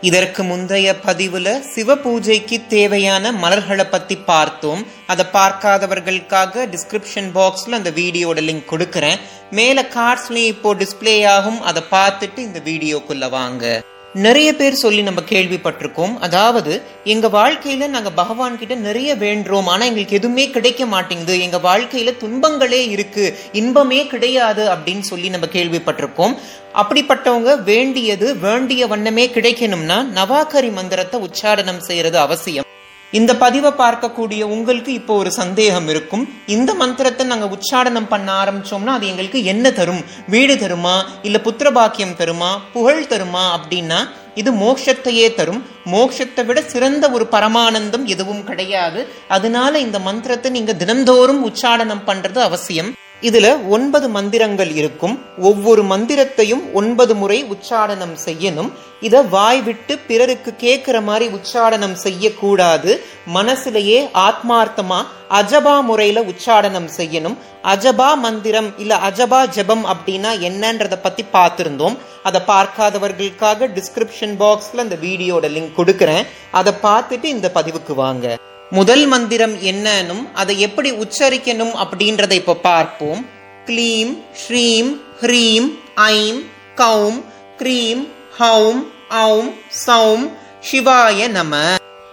[0.00, 4.86] இதற்கு முந்தைய பதிவுல சிவ பூஜைக்கு தேவையான மலர்களை பத்தி பார்த்தோம்.
[5.06, 9.18] அதை பார்க்காதவர்களுக்காக டிஸ்கிரிப்ஷன் பாக்ஸ்ல அந்த வீடியோட லிங்க் கொடுக்கறேன்.
[9.50, 11.62] மேல கார்ட்ஸ்லயும் இப்போ டிஸ்பிளே ஆகும்.
[11.62, 13.82] அதை பார்த்துட்டு இந்த வீடியோக்குள்ள வாங்க.
[14.14, 16.18] நிறைய பேர் சொல்லி நம்ம கேள்விப்பட்டிருக்கோம்.
[16.18, 19.64] அதாவது எங்க வாழ்க்கையில நாங்க பகவான் கிட்ட நிறைய வேண்டுறோம்.
[19.64, 21.40] ஆனா எங்களுக்கு எதுவுமே கிடைக்க மாட்டேங்குது.
[21.40, 23.38] எங்க வாழ்க்கையில துன்பங்களே இருக்கு.
[23.52, 26.36] இன்பமே கிடையாது அப்படின்னு சொல்லி நம்ம கேள்விப்பட்டிருக்கோம்.
[26.74, 32.66] அப்படிப்பட்டவங்க வேண்டியது வேண்டிய வண்ணமே கிடைக்கணும்னா நவாகரி மந்திரத்தை உச்சாரணம் செய்யறது அவசியம்.
[33.10, 36.28] இந்த பதிவை பார்க்கக்கூடிய உங்களுக்கு இப்போ ஒரு சந்தேகம் இருக்கும்.
[36.46, 40.04] இந்த மந்திரத்தை நாங்க உச்சாடனம் பண்ண ஆரம்பிச்சோம்னா அது எங்களுக்கு என்ன தரும்?
[40.26, 41.04] வீடு தருமா?
[41.22, 42.58] இல்ல புத்திர பாக்கியம் தருமா?
[42.72, 43.58] புகழ் தருமா?
[43.58, 45.66] அப்படின்னா இது மோட்சத்தையே தரும்.
[45.84, 49.08] மோட்சத்தை விட சிறந்த ஒரு பரமானந்தம் எதுவும் கிடையாது.
[49.28, 52.94] அதனால இந்த மந்திரத்தை நீங்க தினந்தோறும் உச்சாடனம் பண்றது அவசியம்.
[53.22, 55.20] இதுல ஒன்பது மந்திரங்கள் இருக்கும்.
[55.38, 58.70] ஒவ்வொரு மந்திரத்தையும் ஒன்பது முறை உச்சாடனம் செய்யணும்.
[59.00, 63.04] இத வாய் விட்டு பிறருக்கு கேட்கிற மாதிரி உச்சாடனம் செய்யக்கூடாது.
[63.34, 67.36] மனசுலயே ஆத்மார்த்தமா அஜபா முறையில உச்சாடனம் செய்யணும்.
[67.62, 71.96] அஜபா மந்திரம் இல்ல அஜபா ஜபம் அப்படின்னா என்னன்றத பத்தி பார்த்திருந்தோம்.
[72.22, 76.26] அதை பார்க்காதவர்களுக்காக டிஸ்கிரிப்ஷன் பாக்ஸ்ல அந்த வீடியோட லிங்க் கொடுக்கறேன்.
[76.50, 78.36] அதை பார்த்துட்டு இந்த பதிவுக்கு வாங்க.
[78.70, 83.26] முதல் மந்திரம் என்னன்னும் அதை எப்படி உச்சரிக்கணும் அப்படின்றத இப்போ பார்ப்போம்.
[83.64, 86.42] க்ளீம் ஸ்ரீம் ஹ்ரீம் ஐம்
[86.74, 87.24] கௌம்
[87.58, 88.02] க்ரீம்
[88.38, 88.80] ஹௌம்
[89.10, 89.50] ஔம்
[89.86, 90.30] சௌம்
[90.70, 91.54] சிவாய நம.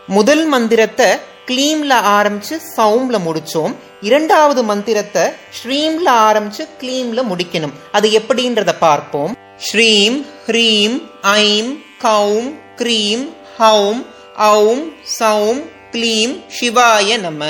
[0.08, 1.10] முதல் மந்திரத்தை
[1.46, 3.76] க்ளீம்ல ஆரம்பிச்சு சவும்ல முடிச்சோம்.
[4.02, 5.22] இரண்டாவது மந்திரத்தை
[5.58, 7.76] ஸ்ரீம்ல ஆரம்பிச்சு க்ளீம்ல முடிக்கணும்.
[7.92, 9.38] அது எப்படின்றத பார்ப்போம்.
[9.58, 13.26] ஸ்ரீம் ஹ்ரீம் ஐம் கௌம் க்ரீம்
[13.60, 14.06] ஹௌம்
[14.38, 14.84] ஔம்
[15.20, 15.62] சௌம்
[15.96, 17.44] க்ளீம் சிவாய நம.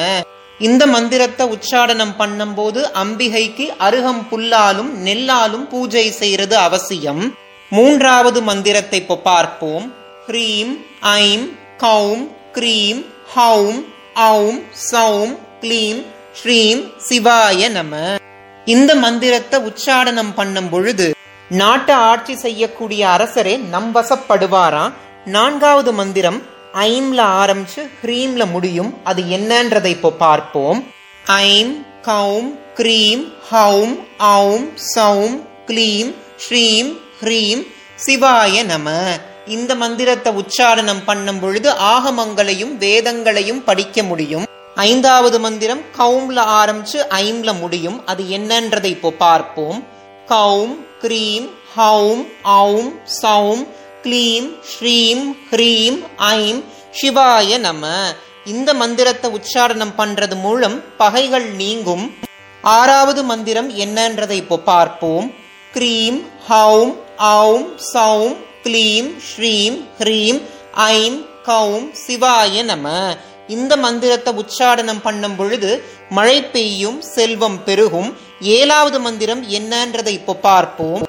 [0.59, 7.35] இந்த மந்திரத்தை உச்சாடனம் பண்ணும்போது அம்பிகைக்கு அருகம் புல்லாலும் நெல்லாலும் பூஜை செய்யறது அவசியம்.
[7.71, 9.93] மூன்றாவது மந்திரத்தை இப்போ பார்ப்போம்.
[10.27, 12.23] ஹ்ரீம் ஐம் கௌம்
[12.53, 13.05] க்ரீம்
[13.35, 13.79] ஹௌம்
[14.15, 14.61] ஔம்
[14.91, 16.01] சௌம் க்ளீம்
[16.33, 17.95] ஸ்ரீம் சிவாய நம.
[18.65, 21.07] இந்த மந்திரத்தை உச்சாடனம் பண்ணும் பொழுது
[21.49, 24.93] நாட்டை ஆட்சி செய்யக்கூடிய அரசரே நம் வசப்படுவாராம்.
[25.25, 26.41] நான்காவது மந்திரம்
[26.75, 28.93] ஐம்ல ஆரம்பிச்சு ஹ்ரீம்ல முடியும்.
[29.03, 30.83] அது என்னன்றதை இப்போ பார்ப்போம்.
[31.25, 34.65] ஐம் கௌம் க்ரீம் ஹௌம் ஔம்
[34.95, 37.61] சௌம் க்ளீம் ஸ்ரீம் ஹ்ரீம்
[38.05, 38.89] சிவாய நம.
[39.45, 44.45] இந்த மந்திரத்தை உச்சாரணம் பண்ணும் பொழுது ஆகமங்களையும் வேதங்களையும் படிக்க முடியும்.
[44.75, 48.05] ஐந்தாவது மந்திரம் கவும்ல ஆரம்பிச்சு ஐம்ல முடியும்.
[48.05, 49.83] அது என்னன்றதை இப்போ பார்ப்போம்.
[50.27, 53.67] கௌம் க்ரீம் ஹௌம் ஔம் சௌம்
[54.05, 55.21] க்ளீம் ஸ்ரீம்
[55.51, 56.59] ஹ்ரீம் ஐம்
[56.97, 57.85] சிவாய நம.
[58.45, 62.03] இந்த மந்திரத்தை உச்சாரணம் பண்றது மூலம் பகைகள் நீங்கும்.
[62.63, 65.33] ஆறாவது மந்திரம் என்னன்றதை இப்போ பார்ப்போம்.
[65.75, 70.41] க்ரீம் ஹௌம் ஔம் சௌம் க்ளீம் ஸ்ரீம் ஹ்ரீம்
[70.73, 72.87] ஐம் கௌம் சிவாய நம.
[73.47, 75.71] இந்த மந்திரத்தை உச்சாரணம் பண்ணும் பொழுது
[76.09, 78.17] மழை பெய்யும் செல்வம் பெருகும்.
[78.41, 81.03] ஏழாவது மந்திரம் என்னன்றதை இப்போ பார்ப்போம்.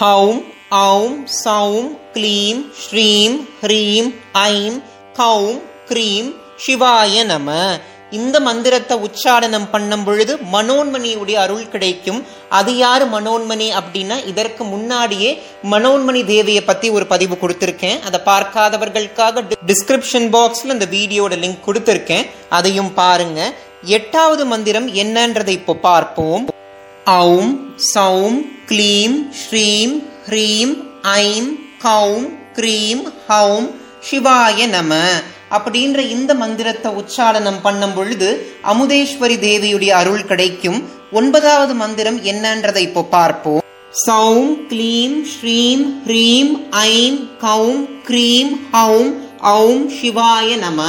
[0.00, 0.40] ஹௌம்
[0.78, 1.14] ஔம்
[1.44, 4.82] சௌம் க்ளீம் ஸ்ரீம் ஹ்ரீம் ஐம்
[5.14, 5.56] கௌம்
[5.88, 6.28] க்ரீம்
[6.66, 7.78] சிவாய நம.
[8.10, 12.24] இந்த மந்திரத்தை உச்சாரணம் பண்ணும் பொழுது மனோன்மணியுடைய அருள் கிடைக்கும்.
[12.48, 18.00] அது யாரு மனோன்மணி அப்படின்னா இதற்கு முன்னாடியே மனோன்மணி தேவியை பத்தி ஒரு பதிவு கொடுத்திருக்கேன்.
[18.00, 22.26] அதை பார்க்காதவர்களுக்காக டிஸ்கிரிப்ஷன் பாக்ஸ்ல இந்த வீடியோட லிங்க் கொடுத்திருக்கேன்.
[22.48, 23.54] அதையும் பாருங்க.
[23.84, 26.48] எட்டாவது மந்திரம் என்னன்றதை இப்போ பார்ப்போம்.
[27.04, 27.52] ஔம்
[27.94, 33.68] சௌம் க்ளீம் ஸ்ரீம் ஹ்ரீம் ஐம் கௌம் க்ரீம் ஹௌம்
[34.10, 34.94] சிவாய நம.
[35.50, 38.28] அப்படின்ற இந்த மந்திரத்தை உச்சாரணம் பண்ணும் பொழுது
[38.64, 40.88] அமுதேஸ்வரி தேவியுடைய அருள் கிடைக்கும்.
[41.12, 43.62] ஒன்பதாவது மந்திரம் என்னன்றதை இப்போ பார்ப்போம்.
[44.06, 49.10] சௌம் க்ளீம் ஸ்ரீம் ஹ்ரீம் ஐம் கௌம் க்ரீம் ஹௌம்
[49.42, 50.82] ஔம் சிவாய நம.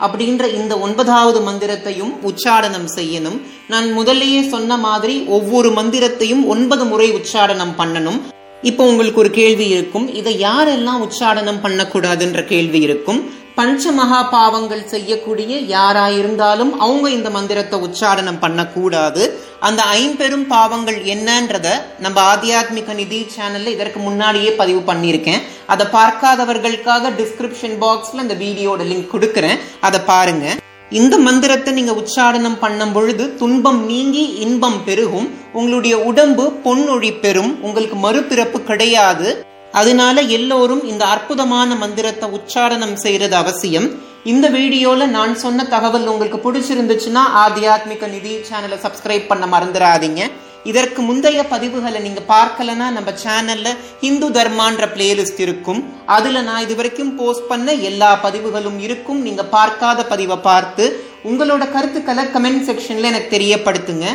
[0.00, 3.38] அப்படின்ற இந்த ஒன்பதாவது மந்திரத்தையும் உச்சாடனம் செய்யணும்.
[3.68, 8.20] நான் முதல்லயே சொன்ன மாதிரி ஒவ்வொரு மந்திரத்தையும் ஒன்பது முறை உச்சாடனம் பண்ணணும்.
[8.62, 10.14] இப்போ உங்களுக்கு ஒரு கேள்வி இருக்கும்.
[10.14, 13.34] இதை யாரெல்லாம் உச்சாடனம் பண்ணக்கூடாதுன்ற கேள்வி இருக்கும்.
[13.58, 19.22] பஞ்சமகா பாவங்கள் செய்யக்கூடிய யாராயிருந்தாலும் அவங்க இந்த மந்திரத்தை உச்சாரணம் பண்ணக்கூடாது.
[19.60, 21.68] அந்த ஐம்பெரும் பாவங்கள் என்னன்றத
[21.98, 25.42] நம்ம ஆத்தியாத்மிக நிதி சேனல்ல இதற்கு முன்னாடியே பதிவு பண்ணியிருக்கேன்.
[25.66, 29.58] அதை பார்க்காதவர்களுக்காக டிஸ்கிரிப்ஷன் பாக்ஸ்ல இந்த வீடியோட லிங்க் கொடுக்குறேன்.
[29.80, 30.56] அதை பாருங்க.
[30.90, 35.34] இந்த மந்திரத்தை நீங்க உச்சாரணம் பண்ணும் பொழுது துன்பம் நீங்கி இன்பம் பெருகும்.
[35.52, 37.62] உங்களுடைய உடம்பு பொன்னொழி பெறும்.
[37.62, 39.44] உங்களுக்கு மறுபிறப்பு கிடையாது.
[39.72, 43.90] அதனால எல்லோரும் இந்த அற்புதமான மந்திரத்தை உச்சாரணம் செய்யறது அவசியம்.
[44.24, 50.30] இந்த வீடியோல நான் சொன்ன தகவல் உங்களுக்கு பிடிச்சிருந்துச்சுன்னா ஆத்தியாத்மிக நிதி சேனலை சப்ஸ்கிரைப் பண்ண மறந்துடாதீங்க.
[50.72, 53.68] இதற்கு முந்தைய பதிவுகளை நீங்க பார்க்கலனா நம்ம சேனல்ல
[54.04, 55.80] ஹிந்து தர்மான்ற பிளேலிஸ்ட் இருக்கும்.
[56.16, 59.20] அதுல நான் இது வரைக்கும் போஸ்ட் பண்ண எல்லா பதிவுகளும் இருக்கும்.
[59.26, 60.86] நீங்க பார்க்காத பதிவை பார்த்து
[61.30, 64.06] உங்களோட கருத்துக்களை கமெண்ட் செக்ஷன்ல எனக்கு தெரியப்படுத்துங்க.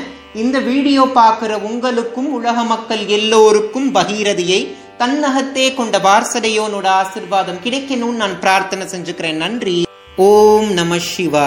[0.44, 4.62] இந்த வீடியோ பார்க்குற உங்களுக்கும் உலக மக்கள் எல்லோருக்கும் பகீரதியை
[5.01, 9.42] தன்னகத்தே கொண்ட வாரசடையோனோட ஆசிர்வாதம் கிடைக்கணும்னு நான் பிரார்த்தனை செஞ்சுக்கிறேன்.
[9.45, 9.77] நன்றி.
[10.25, 11.39] ஓம் நம சிவா